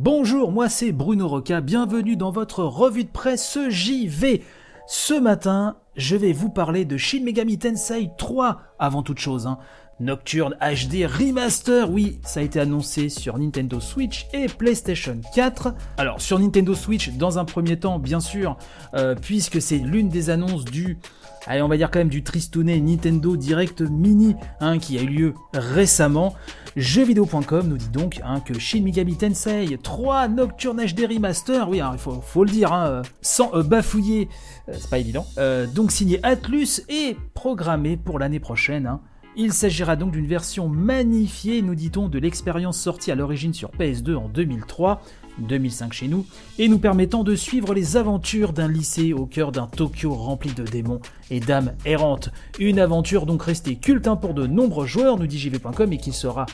Bonjour, 0.00 0.52
moi 0.52 0.68
c'est 0.68 0.92
Bruno 0.92 1.26
Roca, 1.26 1.60
bienvenue 1.60 2.14
dans 2.14 2.30
votre 2.30 2.62
revue 2.62 3.02
de 3.02 3.10
presse 3.10 3.58
JV. 3.68 4.44
Ce 4.86 5.12
matin, 5.12 5.76
je 5.96 6.14
vais 6.14 6.32
vous 6.32 6.50
parler 6.50 6.84
de 6.84 6.96
Shin 6.96 7.24
Megami 7.24 7.58
Tensei 7.58 8.08
3 8.16 8.60
avant 8.78 9.02
toute 9.02 9.18
chose. 9.18 9.48
Hein. 9.48 9.58
Nocturne 10.00 10.54
HD 10.60 11.06
Remaster, 11.06 11.90
oui, 11.90 12.20
ça 12.22 12.38
a 12.38 12.42
été 12.44 12.60
annoncé 12.60 13.08
sur 13.08 13.36
Nintendo 13.36 13.80
Switch 13.80 14.28
et 14.32 14.46
PlayStation 14.46 15.20
4. 15.34 15.74
Alors 15.96 16.20
sur 16.20 16.38
Nintendo 16.38 16.74
Switch, 16.74 17.10
dans 17.10 17.38
un 17.40 17.44
premier 17.44 17.76
temps, 17.78 17.98
bien 17.98 18.20
sûr, 18.20 18.56
euh, 18.94 19.16
puisque 19.20 19.60
c'est 19.60 19.78
l'une 19.78 20.08
des 20.08 20.30
annonces 20.30 20.64
du, 20.64 20.98
allez, 21.46 21.62
on 21.62 21.68
va 21.68 21.76
dire 21.76 21.90
quand 21.90 21.98
même 21.98 22.10
du 22.10 22.22
tristounet 22.22 22.78
Nintendo 22.78 23.36
Direct 23.36 23.80
Mini, 23.80 24.36
hein, 24.60 24.78
qui 24.78 24.98
a 24.98 25.02
eu 25.02 25.06
lieu 25.06 25.34
récemment. 25.52 26.36
Jeuxvideo.com 26.76 27.66
nous 27.66 27.76
dit 27.76 27.88
donc 27.88 28.20
hein, 28.24 28.38
que 28.38 28.56
Shin 28.56 28.82
Megami 28.82 29.16
Tensei 29.16 29.76
3 29.82 30.28
Nocturne 30.28 30.80
HD 30.80 31.12
Remaster, 31.12 31.68
oui, 31.68 31.80
hein, 31.80 31.90
il 31.94 31.98
faut, 31.98 32.44
le 32.44 32.50
dire, 32.50 32.72
hein, 32.72 33.02
sans 33.20 33.52
euh, 33.52 33.64
bafouiller, 33.64 34.28
euh, 34.68 34.74
c'est 34.78 34.90
pas 34.90 34.98
évident, 34.98 35.26
donc 35.74 35.90
signé 35.90 36.20
Atlus 36.22 36.82
et 36.88 37.16
programmé 37.34 37.96
pour 37.96 38.20
l'année 38.20 38.38
prochaine. 38.38 38.98
Il 39.36 39.52
s'agira 39.52 39.94
donc 39.96 40.12
d'une 40.12 40.26
version 40.26 40.68
magnifiée, 40.68 41.62
nous 41.62 41.74
dit-on, 41.74 42.08
de 42.08 42.18
l'expérience 42.18 42.78
sortie 42.78 43.10
à 43.12 43.14
l'origine 43.14 43.54
sur 43.54 43.70
PS2 43.70 44.16
en 44.16 44.28
2003, 44.28 45.02
2005 45.40 45.92
chez 45.92 46.08
nous, 46.08 46.26
et 46.58 46.68
nous 46.68 46.78
permettant 46.78 47.24
de 47.24 47.36
suivre 47.36 47.74
les 47.74 47.96
aventures 47.96 48.52
d'un 48.52 48.68
lycée 48.68 49.12
au 49.12 49.26
cœur 49.26 49.52
d'un 49.52 49.66
Tokyo 49.66 50.14
rempli 50.14 50.52
de 50.52 50.64
démons 50.64 51.00
et 51.30 51.40
d'âmes 51.40 51.74
errantes. 51.84 52.30
Une 52.58 52.78
aventure 52.78 53.26
donc 53.26 53.42
restée 53.42 53.76
culte 53.76 54.08
pour 54.20 54.34
de 54.34 54.46
nombreux 54.46 54.86
joueurs, 54.86 55.18
nous 55.18 55.26
dit 55.26 55.38
JV.com, 55.38 55.92
et 55.92 55.98
qu'il 55.98 56.12
sera 56.12 56.46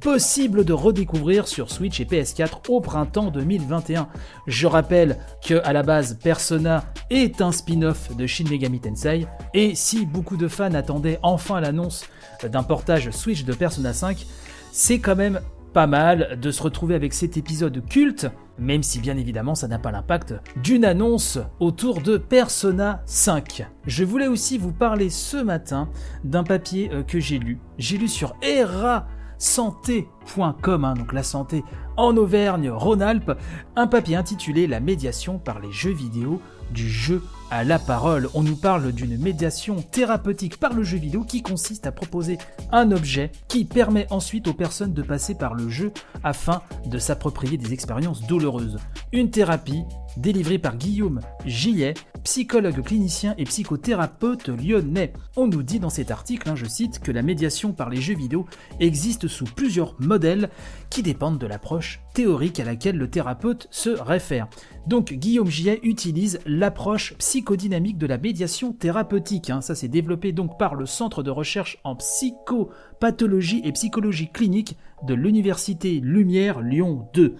possible 0.00 0.64
de 0.64 0.72
redécouvrir 0.72 1.46
sur 1.46 1.70
Switch 1.70 2.00
et 2.00 2.04
PS4 2.04 2.68
au 2.68 2.80
printemps 2.80 3.30
2021. 3.30 4.08
Je 4.46 4.66
rappelle 4.66 5.18
que 5.44 5.60
à 5.64 5.72
la 5.72 5.82
base 5.82 6.18
Persona 6.22 6.84
est 7.10 7.40
un 7.40 7.52
spin-off 7.52 8.16
de 8.16 8.26
Shin 8.26 8.48
Megami 8.50 8.80
Tensei, 8.80 9.26
et 9.54 9.74
si 9.74 10.06
beaucoup 10.06 10.36
de 10.36 10.48
fans 10.48 10.74
attendaient 10.74 11.18
enfin 11.22 11.60
l'annonce 11.60 12.04
d'un 12.42 12.62
portage 12.62 13.10
Switch 13.10 13.44
de 13.44 13.52
Persona 13.52 13.92
5, 13.92 14.26
c'est 14.72 14.98
quand 14.98 15.16
même 15.16 15.40
pas 15.76 15.86
mal 15.86 16.38
de 16.40 16.50
se 16.50 16.62
retrouver 16.62 16.94
avec 16.94 17.12
cet 17.12 17.36
épisode 17.36 17.84
culte, 17.86 18.30
même 18.58 18.82
si 18.82 18.98
bien 18.98 19.18
évidemment 19.18 19.54
ça 19.54 19.68
n'a 19.68 19.78
pas 19.78 19.90
l'impact 19.90 20.32
d'une 20.62 20.86
annonce 20.86 21.38
autour 21.60 22.00
de 22.00 22.16
Persona 22.16 23.02
5. 23.04 23.66
Je 23.86 24.02
voulais 24.02 24.26
aussi 24.26 24.56
vous 24.56 24.72
parler 24.72 25.10
ce 25.10 25.36
matin 25.36 25.90
d'un 26.24 26.44
papier 26.44 26.88
euh, 26.94 27.02
que 27.02 27.20
j'ai 27.20 27.38
lu. 27.38 27.58
J'ai 27.76 27.98
lu 27.98 28.08
sur 28.08 28.36
ERA 28.40 29.06
santé.com, 29.38 30.84
hein, 30.84 30.94
donc 30.94 31.12
la 31.12 31.22
santé 31.22 31.64
en 31.96 32.16
Auvergne-Rhône-Alpes, 32.16 33.32
un 33.74 33.86
papier 33.86 34.16
intitulé 34.16 34.66
La 34.66 34.80
médiation 34.80 35.38
par 35.38 35.60
les 35.60 35.72
jeux 35.72 35.92
vidéo 35.92 36.40
du 36.70 36.88
jeu 36.88 37.22
à 37.50 37.64
la 37.64 37.78
parole. 37.78 38.28
On 38.34 38.42
nous 38.42 38.56
parle 38.56 38.92
d'une 38.92 39.18
médiation 39.18 39.76
thérapeutique 39.82 40.58
par 40.58 40.72
le 40.72 40.82
jeu 40.82 40.98
vidéo 40.98 41.22
qui 41.22 41.42
consiste 41.42 41.86
à 41.86 41.92
proposer 41.92 42.38
un 42.72 42.90
objet 42.90 43.30
qui 43.48 43.64
permet 43.64 44.06
ensuite 44.10 44.48
aux 44.48 44.54
personnes 44.54 44.92
de 44.92 45.02
passer 45.02 45.34
par 45.34 45.54
le 45.54 45.68
jeu 45.68 45.92
afin 46.24 46.62
de 46.86 46.98
s'approprier 46.98 47.56
des 47.56 47.72
expériences 47.72 48.26
douloureuses. 48.26 48.78
Une 49.12 49.30
thérapie 49.30 49.84
délivrée 50.16 50.58
par 50.58 50.76
Guillaume 50.76 51.20
Gillet, 51.44 51.94
psychologue 52.24 52.82
clinicien 52.82 53.34
et 53.38 53.44
psychothérapeute 53.44 54.48
lyonnais. 54.48 55.12
On 55.36 55.46
nous 55.46 55.62
dit 55.62 55.78
dans 55.78 55.90
cet 55.90 56.10
article, 56.10 56.48
hein, 56.48 56.56
je 56.56 56.66
cite, 56.66 56.98
que 56.98 57.12
la 57.12 57.22
médiation 57.22 57.72
par 57.72 57.88
les 57.88 58.00
jeux 58.00 58.16
vidéo 58.16 58.46
existe 58.80 59.28
sous 59.28 59.44
plusieurs 59.44 59.94
modèles 60.00 60.50
qui 60.90 61.02
dépendent 61.02 61.38
de 61.38 61.46
l'approche 61.46 62.00
théorique 62.14 62.60
à 62.60 62.64
laquelle 62.64 62.96
le 62.96 63.10
thérapeute 63.10 63.68
se 63.70 63.90
réfère. 63.90 64.48
Donc 64.86 65.12
Guillaume 65.12 65.50
Gillet 65.50 65.80
utilise 65.82 66.40
l'approche 66.46 67.14
psychodynamique 67.18 67.98
de 67.98 68.06
la 68.06 68.18
médiation 68.18 68.72
thérapeutique. 68.72 69.50
Hein. 69.50 69.60
Ça 69.60 69.74
c'est 69.74 69.88
développé 69.88 70.32
donc 70.32 70.58
par 70.58 70.74
le 70.74 70.86
Centre 70.86 71.22
de 71.22 71.30
recherche 71.30 71.78
en 71.84 71.96
psychopathologie 71.96 73.60
et 73.64 73.72
psychologie 73.72 74.30
clinique 74.32 74.76
de 75.06 75.14
l'Université 75.14 76.00
Lumière 76.00 76.60
Lyon 76.60 77.08
2. 77.14 77.36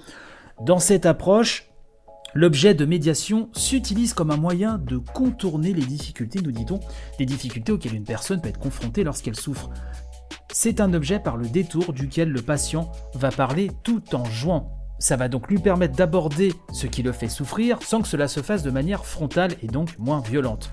Dans 0.60 0.78
cette 0.78 1.06
approche, 1.06 1.70
L'objet 2.36 2.74
de 2.74 2.84
médiation 2.84 3.48
s'utilise 3.54 4.12
comme 4.12 4.30
un 4.30 4.36
moyen 4.36 4.76
de 4.76 4.98
contourner 4.98 5.72
les 5.72 5.86
difficultés, 5.86 6.42
nous 6.42 6.52
dit-on, 6.52 6.80
des 7.18 7.24
difficultés 7.24 7.72
auxquelles 7.72 7.94
une 7.94 8.04
personne 8.04 8.42
peut 8.42 8.50
être 8.50 8.58
confrontée 8.58 9.04
lorsqu'elle 9.04 9.36
souffre. 9.36 9.70
C'est 10.52 10.82
un 10.82 10.92
objet 10.92 11.18
par 11.18 11.38
le 11.38 11.48
détour 11.48 11.94
duquel 11.94 12.28
le 12.28 12.42
patient 12.42 12.92
va 13.14 13.30
parler 13.30 13.70
tout 13.84 14.14
en 14.14 14.26
jouant. 14.26 14.70
Ça 14.98 15.16
va 15.16 15.28
donc 15.28 15.48
lui 15.48 15.56
permettre 15.56 15.96
d'aborder 15.96 16.52
ce 16.74 16.86
qui 16.86 17.02
le 17.02 17.12
fait 17.12 17.30
souffrir 17.30 17.78
sans 17.82 18.02
que 18.02 18.08
cela 18.08 18.28
se 18.28 18.42
fasse 18.42 18.62
de 18.62 18.70
manière 18.70 19.06
frontale 19.06 19.52
et 19.62 19.66
donc 19.66 19.98
moins 19.98 20.20
violente. 20.20 20.72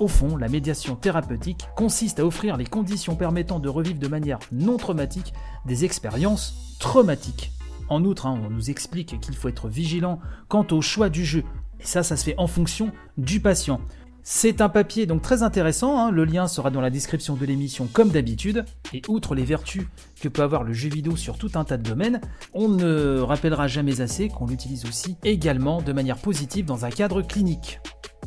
Au 0.00 0.08
fond, 0.08 0.36
la 0.36 0.48
médiation 0.48 0.96
thérapeutique 0.96 1.68
consiste 1.76 2.18
à 2.18 2.26
offrir 2.26 2.56
les 2.56 2.66
conditions 2.66 3.14
permettant 3.14 3.60
de 3.60 3.68
revivre 3.68 4.00
de 4.00 4.08
manière 4.08 4.40
non 4.50 4.76
traumatique 4.76 5.34
des 5.66 5.84
expériences 5.84 6.76
traumatiques. 6.80 7.52
En 7.90 8.04
outre, 8.04 8.26
hein, 8.26 8.40
on 8.46 8.50
nous 8.50 8.70
explique 8.70 9.20
qu'il 9.20 9.34
faut 9.34 9.48
être 9.48 9.68
vigilant 9.68 10.20
quant 10.48 10.66
au 10.70 10.80
choix 10.80 11.08
du 11.08 11.24
jeu. 11.24 11.44
Et 11.80 11.84
ça, 11.84 12.02
ça 12.02 12.16
se 12.16 12.24
fait 12.24 12.36
en 12.38 12.46
fonction 12.46 12.92
du 13.18 13.40
patient. 13.40 13.80
C'est 14.22 14.60
un 14.60 14.68
papier 14.68 15.06
donc 15.06 15.22
très 15.22 15.42
intéressant, 15.42 15.98
hein. 15.98 16.10
le 16.10 16.24
lien 16.24 16.46
sera 16.46 16.70
dans 16.70 16.82
la 16.82 16.90
description 16.90 17.34
de 17.34 17.44
l'émission 17.46 17.88
comme 17.90 18.10
d'habitude, 18.10 18.64
et 18.92 19.00
outre 19.08 19.34
les 19.34 19.44
vertus 19.44 19.86
que 20.20 20.28
peut 20.28 20.42
avoir 20.42 20.62
le 20.62 20.72
jeu 20.72 20.88
vidéo 20.90 21.16
sur 21.16 21.38
tout 21.38 21.50
un 21.54 21.64
tas 21.64 21.78
de 21.78 21.82
domaines, 21.82 22.20
on 22.52 22.68
ne 22.68 23.18
rappellera 23.18 23.66
jamais 23.66 24.02
assez 24.02 24.28
qu'on 24.28 24.46
l'utilise 24.46 24.84
aussi 24.84 25.16
également 25.24 25.80
de 25.80 25.92
manière 25.92 26.18
positive 26.18 26.66
dans 26.66 26.84
un 26.84 26.90
cadre 26.90 27.22
clinique. 27.22 27.80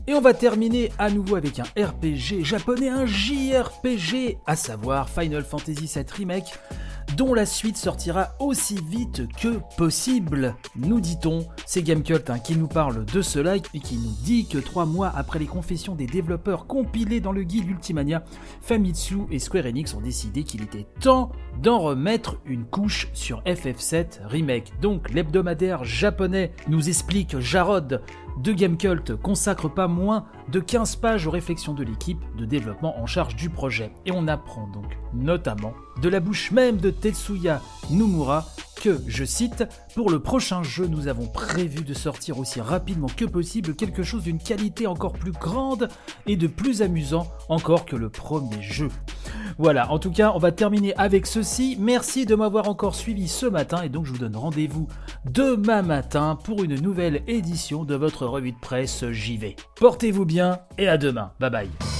Et 0.08 0.14
on 0.14 0.20
va 0.20 0.34
terminer 0.34 0.92
à 0.98 1.10
nouveau 1.10 1.36
avec 1.36 1.60
un 1.60 1.64
RPG 1.82 2.44
japonais, 2.44 2.90
un 2.90 3.06
JRPG, 3.06 4.40
à 4.46 4.56
savoir 4.56 5.08
Final 5.10 5.44
Fantasy 5.44 5.86
VII 5.86 6.06
Remake, 6.18 6.60
dont 7.18 7.34
la 7.34 7.46
suite 7.46 7.78
sortira 7.78 8.30
aussi 8.40 8.80
vite 8.90 9.24
que 9.40 9.60
possible, 9.78 10.56
nous 10.76 11.00
dit-on. 11.00 11.46
C'est 11.66 11.84
Gamecult 11.84 12.30
hein, 12.30 12.40
qui 12.40 12.56
nous 12.56 12.68
parle 12.68 13.06
de 13.06 13.22
cela 13.22 13.56
et 13.56 13.80
qui 13.80 13.98
nous 13.98 14.16
dit 14.24 14.48
que 14.48 14.58
trois 14.58 14.86
mois 14.86 15.12
après 15.16 15.40
les 15.40 15.46
confessions 15.46 15.96
des 15.96 16.08
développeurs 16.08 16.68
compilées 16.68 17.20
dans 17.22 17.32
le 17.32 17.44
guide 17.44 17.70
Ultimania, 17.70 18.24
Famitsu 18.62 19.20
et 19.32 19.40
Square 19.40 19.66
Enix 19.66 19.94
ont 19.94 20.02
décidé 20.02 20.44
qu'il 20.44 20.62
était 20.62 20.88
temps 21.00 21.32
d'en 21.62 21.80
remettre 21.80 22.40
une 22.46 22.66
couche 22.66 23.10
sur 23.14 23.42
FF7 23.44 24.26
Remake. 24.26 24.74
Donc 24.82 25.12
l'hebdomadaire 25.12 25.84
japonais 25.84 26.52
nous 26.68 26.90
explique 26.90 27.40
Jarod 27.40 28.02
de 28.38 28.52
Gamecult 28.52 29.16
consacre 29.22 29.70
pas 29.70 29.88
moins 29.88 30.26
de 30.52 30.60
15 30.60 30.98
pages 30.98 31.28
aux 31.28 31.32
réflexions 31.32 31.74
de 31.74 31.84
l'équipe 31.84 32.22
de 32.38 32.46
développement 32.46 33.00
en 33.00 33.06
charge 33.06 33.36
du 33.36 33.50
projet. 33.50 33.92
Et 34.06 34.12
on 34.12 34.28
apprend 34.28 34.68
donc 34.68 34.98
notamment 35.14 35.74
de 36.02 36.10
la 36.10 36.20
bouche 36.20 36.52
même 36.52 36.78
de 36.78 36.90
Tetsuya 36.90 37.62
Nomura 37.90 38.46
que, 38.84 39.00
je 39.08 39.24
cite, 39.24 39.64
pour 39.96 40.10
le 40.10 40.20
prochain 40.20 40.62
jeu, 40.62 40.88
nous 40.88 41.08
avons 41.08 41.26
prévu 41.26 41.86
de 41.86 41.94
sortir 41.94 42.38
aussi 42.38 42.60
rapidement 42.60 43.08
que 43.08 43.24
possible 43.24 43.76
quelque 43.76 44.04
chose 44.04 44.24
d'une 44.24 44.40
qualité 44.40 44.88
encore 44.88 45.14
plus 45.14 45.32
grande 45.32 45.88
et 46.28 46.36
de 46.36 46.48
plus 46.48 46.82
amusant 46.82 47.26
encore 47.48 47.86
que 47.86 47.96
le 47.96 48.10
premier 48.10 48.62
jeu. 48.62 48.90
Voilà, 49.58 49.90
en 49.90 50.00
tout 50.00 50.12
cas, 50.12 50.34
on 50.36 50.38
va 50.38 50.52
terminer 50.52 50.94
avec 50.96 51.28
ceci. 51.28 51.78
Merci 51.80 52.26
de 52.26 52.36
m'avoir 52.36 52.68
encore 52.68 52.96
suivi 52.96 53.30
ce 53.30 53.46
matin 53.46 53.84
et 53.84 53.90
donc 53.90 54.06
je 54.06 54.12
vous 54.12 54.18
donne 54.18 54.36
rendez-vous 54.36 54.90
demain 55.32 55.82
matin 55.82 56.38
pour 56.44 56.62
une 56.62 56.76
nouvelle 56.76 57.24
édition 57.26 57.86
de 57.86 57.96
votre 57.96 58.26
revue 58.26 58.52
de 58.52 58.60
presse 58.60 59.06
JV. 59.10 59.56
Portez-vous 59.80 60.26
bien 60.26 60.60
et 60.78 60.90
à 60.90 60.98
demain. 60.98 61.32
Bye 61.40 61.52
bye. 61.52 61.93